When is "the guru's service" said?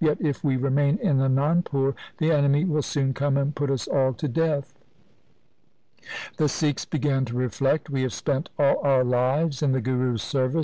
9.70-10.62